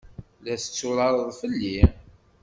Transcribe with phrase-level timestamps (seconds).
[0.43, 1.77] La tetturareḍ fell-i?